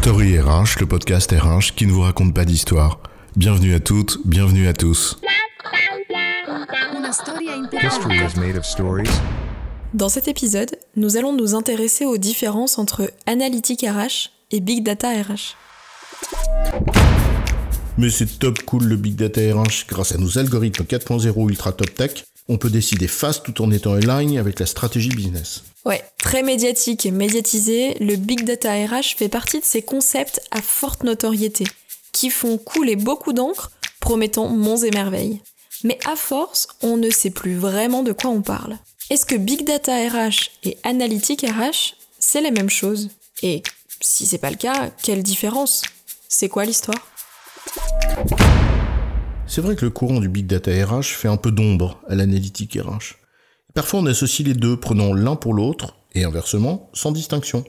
Story 0.00 0.38
RH, 0.38 0.78
le 0.78 0.86
podcast 0.86 1.32
RH 1.32 1.74
qui 1.74 1.84
ne 1.84 1.90
vous 1.90 2.02
raconte 2.02 2.32
pas 2.32 2.44
d'histoire. 2.44 3.00
Bienvenue 3.34 3.74
à 3.74 3.80
toutes, 3.80 4.18
bienvenue 4.24 4.68
à 4.68 4.72
tous. 4.72 5.18
History 7.82 8.16
is 8.16 8.38
made 8.38 8.56
of 8.56 8.64
stories. 8.64 9.10
Dans 9.94 10.08
cet 10.08 10.28
épisode, 10.28 10.70
nous 10.94 11.16
allons 11.16 11.32
nous 11.32 11.56
intéresser 11.56 12.06
aux 12.06 12.16
différences 12.16 12.78
entre 12.78 13.10
analytique 13.26 13.84
RH 13.84 14.30
et 14.52 14.60
big 14.60 14.84
data 14.84 15.10
RH. 15.10 15.56
Mais 17.98 18.10
c'est 18.10 18.38
top 18.38 18.62
cool 18.62 18.84
le 18.84 18.94
Big 18.94 19.16
Data 19.16 19.40
RH. 19.40 19.88
Grâce 19.88 20.12
à 20.12 20.18
nos 20.18 20.38
algorithmes 20.38 20.84
4.0 20.84 21.48
ultra 21.48 21.72
top 21.72 21.92
tech, 21.94 22.24
on 22.48 22.58
peut 22.58 22.70
décider 22.70 23.08
fast 23.08 23.44
tout 23.44 23.62
en 23.62 23.70
étant 23.70 23.92
en 23.92 23.96
ligne 23.96 24.38
avec 24.38 24.58
la 24.58 24.66
stratégie 24.66 25.10
business. 25.10 25.62
Ouais, 25.84 26.02
très 26.18 26.42
médiatique 26.42 27.06
et 27.06 27.10
médiatisé, 27.10 27.94
le 28.00 28.16
big 28.16 28.44
data 28.44 28.72
RH 28.72 29.16
fait 29.16 29.28
partie 29.28 29.60
de 29.60 29.64
ces 29.64 29.82
concepts 29.82 30.40
à 30.50 30.60
forte 30.60 31.02
notoriété, 31.02 31.64
qui 32.12 32.30
font 32.30 32.58
couler 32.58 32.96
beaucoup 32.96 33.32
d'encre, 33.32 33.70
promettant 34.00 34.48
monts 34.48 34.82
et 34.82 34.90
merveilles. 34.90 35.40
Mais 35.84 35.98
à 36.04 36.16
force, 36.16 36.68
on 36.82 36.96
ne 36.96 37.10
sait 37.10 37.30
plus 37.30 37.56
vraiment 37.56 38.02
de 38.02 38.12
quoi 38.12 38.30
on 38.30 38.42
parle. 38.42 38.78
Est-ce 39.10 39.24
que 39.24 39.36
big 39.36 39.64
data 39.64 39.92
RH 39.92 40.50
et 40.64 40.76
analytique 40.82 41.46
RH, 41.46 41.94
c'est 42.18 42.40
la 42.40 42.50
même 42.50 42.70
chose 42.70 43.10
Et 43.42 43.62
si 44.00 44.26
c'est 44.26 44.38
pas 44.38 44.50
le 44.50 44.56
cas, 44.56 44.90
quelle 45.02 45.22
différence? 45.22 45.82
C'est 46.28 46.48
quoi 46.48 46.64
l'histoire? 46.64 47.06
C'est 49.50 49.62
vrai 49.62 49.76
que 49.76 49.86
le 49.86 49.90
courant 49.90 50.20
du 50.20 50.28
Big 50.28 50.46
Data 50.46 50.70
RH 50.70 51.04
fait 51.04 51.26
un 51.26 51.38
peu 51.38 51.50
d'ombre 51.50 52.02
à 52.06 52.14
l'analytique 52.14 52.78
RH. 52.78 53.16
Parfois 53.74 54.00
on 54.00 54.06
associe 54.06 54.46
les 54.46 54.52
deux, 54.52 54.78
prenant 54.78 55.14
l'un 55.14 55.36
pour 55.36 55.54
l'autre, 55.54 55.96
et 56.14 56.24
inversement, 56.24 56.90
sans 56.92 57.12
distinction. 57.12 57.64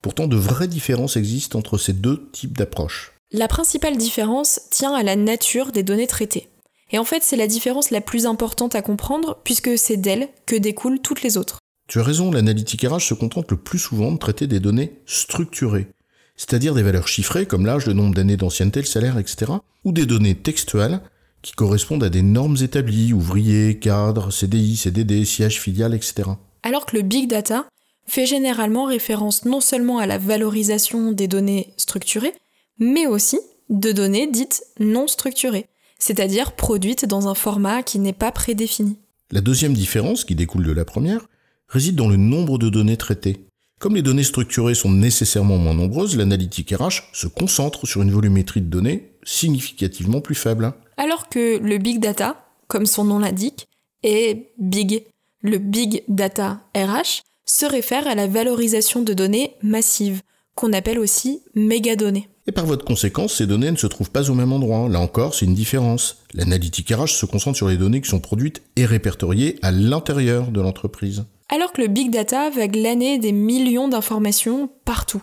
Pourtant, 0.00 0.28
de 0.28 0.36
vraies 0.36 0.68
différences 0.68 1.16
existent 1.16 1.58
entre 1.58 1.76
ces 1.76 1.92
deux 1.92 2.30
types 2.30 2.56
d'approches. 2.56 3.14
La 3.32 3.48
principale 3.48 3.96
différence 3.96 4.60
tient 4.70 4.94
à 4.94 5.02
la 5.02 5.16
nature 5.16 5.72
des 5.72 5.82
données 5.82 6.06
traitées. 6.06 6.48
Et 6.92 6.98
en 6.98 7.04
fait, 7.04 7.22
c'est 7.24 7.36
la 7.36 7.48
différence 7.48 7.90
la 7.90 8.00
plus 8.00 8.26
importante 8.26 8.76
à 8.76 8.82
comprendre, 8.82 9.40
puisque 9.42 9.76
c'est 9.76 9.96
d'elle 9.96 10.28
que 10.46 10.54
découlent 10.54 11.00
toutes 11.00 11.22
les 11.22 11.36
autres. 11.36 11.58
Tu 11.88 11.98
as 11.98 12.04
raison, 12.04 12.30
l'analytique 12.30 12.86
RH 12.86 13.00
se 13.00 13.14
contente 13.14 13.50
le 13.50 13.56
plus 13.56 13.80
souvent 13.80 14.12
de 14.12 14.18
traiter 14.18 14.46
des 14.46 14.60
données 14.60 15.00
structurées, 15.04 15.88
c'est-à-dire 16.36 16.74
des 16.74 16.82
valeurs 16.82 17.08
chiffrées 17.08 17.46
comme 17.46 17.66
l'âge, 17.66 17.86
le 17.86 17.92
nombre 17.92 18.14
d'années 18.14 18.36
d'ancienneté, 18.36 18.80
le 18.80 18.86
salaire, 18.86 19.18
etc., 19.18 19.52
ou 19.84 19.90
des 19.90 20.06
données 20.06 20.36
textuelles 20.36 21.00
qui 21.44 21.52
correspondent 21.52 22.02
à 22.02 22.08
des 22.08 22.22
normes 22.22 22.56
établies, 22.62 23.12
ouvriers, 23.12 23.78
cadres, 23.78 24.32
CDI, 24.32 24.76
CDD, 24.76 25.26
sièges, 25.26 25.60
filiales, 25.60 25.94
etc. 25.94 26.30
Alors 26.62 26.86
que 26.86 26.96
le 26.96 27.02
big 27.02 27.28
data 27.28 27.66
fait 28.06 28.24
généralement 28.24 28.86
référence 28.86 29.44
non 29.44 29.60
seulement 29.60 29.98
à 29.98 30.06
la 30.06 30.16
valorisation 30.16 31.12
des 31.12 31.28
données 31.28 31.74
structurées, 31.76 32.32
mais 32.78 33.06
aussi 33.06 33.38
de 33.68 33.92
données 33.92 34.26
dites 34.26 34.64
non 34.80 35.06
structurées, 35.06 35.66
c'est-à-dire 35.98 36.52
produites 36.52 37.04
dans 37.04 37.28
un 37.28 37.34
format 37.34 37.82
qui 37.82 37.98
n'est 37.98 38.14
pas 38.14 38.32
prédéfini. 38.32 38.96
La 39.30 39.42
deuxième 39.42 39.74
différence, 39.74 40.24
qui 40.24 40.34
découle 40.34 40.64
de 40.64 40.72
la 40.72 40.86
première, 40.86 41.28
réside 41.68 41.96
dans 41.96 42.08
le 42.08 42.16
nombre 42.16 42.56
de 42.56 42.70
données 42.70 42.96
traitées. 42.96 43.46
Comme 43.80 43.96
les 43.96 44.02
données 44.02 44.24
structurées 44.24 44.74
sont 44.74 44.90
nécessairement 44.90 45.58
moins 45.58 45.74
nombreuses, 45.74 46.16
l'analytique 46.16 46.74
RH 46.74 47.02
se 47.12 47.26
concentre 47.26 47.86
sur 47.86 48.00
une 48.00 48.12
volumétrie 48.12 48.62
de 48.62 48.68
données 48.68 49.10
significativement 49.24 50.22
plus 50.22 50.34
faible. 50.34 50.72
Alors 50.96 51.28
que 51.28 51.58
le 51.58 51.78
big 51.78 52.00
data, 52.00 52.46
comme 52.68 52.86
son 52.86 53.04
nom 53.04 53.18
l'indique, 53.18 53.68
est 54.02 54.52
big. 54.58 55.04
Le 55.40 55.58
big 55.58 56.04
data 56.08 56.60
RH 56.76 57.22
se 57.44 57.66
réfère 57.66 58.06
à 58.06 58.14
la 58.14 58.26
valorisation 58.26 59.02
de 59.02 59.12
données 59.12 59.56
massives, 59.62 60.22
qu'on 60.54 60.72
appelle 60.72 60.98
aussi 60.98 61.42
mégadonnées. 61.54 62.28
Et 62.46 62.52
par 62.52 62.66
votre 62.66 62.84
conséquence, 62.84 63.36
ces 63.36 63.46
données 63.46 63.70
ne 63.70 63.76
se 63.76 63.86
trouvent 63.86 64.10
pas 64.10 64.30
au 64.30 64.34
même 64.34 64.52
endroit. 64.52 64.88
Là 64.88 65.00
encore, 65.00 65.34
c'est 65.34 65.46
une 65.46 65.54
différence. 65.54 66.18
L'analytique 66.34 66.90
RH 66.90 67.08
se 67.08 67.26
concentre 67.26 67.56
sur 67.56 67.68
les 67.68 67.76
données 67.76 68.00
qui 68.00 68.10
sont 68.10 68.20
produites 68.20 68.62
et 68.76 68.84
répertoriées 68.84 69.58
à 69.62 69.70
l'intérieur 69.70 70.48
de 70.48 70.60
l'entreprise. 70.60 71.24
Alors 71.48 71.72
que 71.72 71.80
le 71.80 71.88
big 71.88 72.10
data 72.10 72.50
va 72.50 72.68
glaner 72.68 73.18
des 73.18 73.32
millions 73.32 73.88
d'informations 73.88 74.70
partout, 74.84 75.22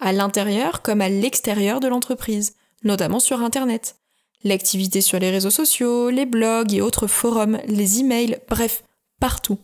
à 0.00 0.12
l'intérieur 0.12 0.82
comme 0.82 1.00
à 1.00 1.08
l'extérieur 1.08 1.80
de 1.80 1.88
l'entreprise, 1.88 2.54
notamment 2.84 3.20
sur 3.20 3.40
Internet. 3.40 3.96
L'activité 4.42 5.00
sur 5.00 5.18
les 5.18 5.30
réseaux 5.30 5.50
sociaux, 5.50 6.08
les 6.10 6.26
blogs 6.26 6.72
et 6.72 6.80
autres 6.80 7.06
forums, 7.06 7.58
les 7.66 8.00
emails, 8.00 8.38
bref, 8.48 8.84
partout. 9.20 9.58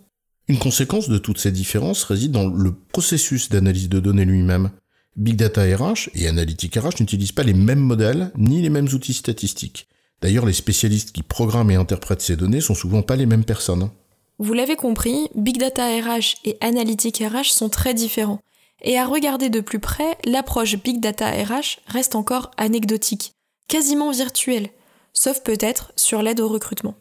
Une 0.48 0.58
conséquence 0.58 1.08
de 1.08 1.18
toutes 1.18 1.38
ces 1.38 1.50
différences 1.50 2.04
réside 2.04 2.32
dans 2.32 2.46
le 2.46 2.72
processus 2.72 3.48
d'analyse 3.48 3.88
de 3.88 4.00
données 4.00 4.24
lui-même. 4.24 4.70
Big 5.16 5.36
Data 5.36 5.62
RH 5.62 6.10
et 6.14 6.28
Analytique 6.28 6.76
RH 6.76 7.00
n'utilisent 7.00 7.32
pas 7.32 7.42
les 7.42 7.54
mêmes 7.54 7.80
modèles 7.80 8.30
ni 8.36 8.60
les 8.60 8.68
mêmes 8.68 8.88
outils 8.92 9.14
statistiques. 9.14 9.88
D'ailleurs, 10.20 10.46
les 10.46 10.52
spécialistes 10.52 11.12
qui 11.12 11.22
programment 11.22 11.70
et 11.70 11.76
interprètent 11.76 12.20
ces 12.20 12.36
données 12.36 12.60
sont 12.60 12.74
souvent 12.74 13.02
pas 13.02 13.16
les 13.16 13.26
mêmes 13.26 13.44
personnes. 13.44 13.90
Vous 14.38 14.52
l'avez 14.52 14.76
compris, 14.76 15.28
Big 15.34 15.58
Data 15.58 15.86
RH 15.86 16.36
et 16.44 16.58
Analytique 16.60 17.22
RH 17.24 17.50
sont 17.50 17.70
très 17.70 17.94
différents. 17.94 18.40
Et 18.82 18.98
à 18.98 19.06
regarder 19.06 19.48
de 19.48 19.60
plus 19.60 19.80
près, 19.80 20.18
l'approche 20.26 20.76
Big 20.76 21.00
Data 21.00 21.30
RH 21.30 21.78
reste 21.86 22.14
encore 22.14 22.50
anecdotique, 22.58 23.32
quasiment 23.68 24.10
virtuelle, 24.10 24.70
sauf 25.12 25.42
peut-être 25.42 25.92
sur 25.96 26.22
l'aide 26.22 26.40
au 26.40 26.48
recrutement. 26.48 26.94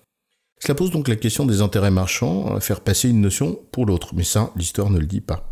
Cela 0.59 0.75
pose 0.75 0.91
donc 0.91 1.07
la 1.07 1.15
question 1.15 1.45
des 1.45 1.61
intérêts 1.61 1.91
marchands 1.91 2.55
à 2.55 2.59
faire 2.59 2.81
passer 2.81 3.09
une 3.09 3.21
notion 3.21 3.59
pour 3.71 3.85
l'autre, 3.85 4.15
mais 4.15 4.23
ça, 4.23 4.51
l'histoire 4.55 4.89
ne 4.89 4.99
le 4.99 5.05
dit 5.05 5.21
pas. 5.21 5.51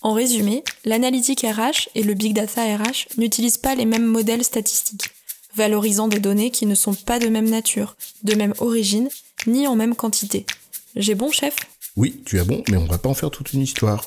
En 0.00 0.12
résumé, 0.12 0.62
l'analytique 0.84 1.42
RH 1.42 1.88
et 1.96 2.04
le 2.04 2.14
big 2.14 2.32
data 2.32 2.62
RH 2.62 3.18
n'utilisent 3.18 3.58
pas 3.58 3.74
les 3.74 3.84
mêmes 3.84 4.06
modèles 4.06 4.44
statistiques, 4.44 5.10
valorisant 5.56 6.06
des 6.06 6.20
données 6.20 6.52
qui 6.52 6.66
ne 6.66 6.76
sont 6.76 6.94
pas 6.94 7.18
de 7.18 7.26
même 7.26 7.48
nature, 7.50 7.96
de 8.22 8.36
même 8.36 8.54
origine, 8.58 9.08
ni 9.48 9.66
en 9.66 9.74
même 9.74 9.96
quantité. 9.96 10.46
J'ai 10.94 11.16
bon, 11.16 11.32
chef? 11.32 11.56
Oui, 11.96 12.22
tu 12.24 12.38
as 12.38 12.44
bon, 12.44 12.62
mais 12.68 12.76
on 12.76 12.84
va 12.84 12.98
pas 12.98 13.08
en 13.08 13.14
faire 13.14 13.32
toute 13.32 13.52
une 13.52 13.62
histoire. 13.62 14.06